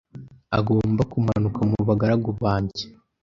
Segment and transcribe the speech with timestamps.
[0.57, 2.83] Agomba kumanuka mu bagaragu banjye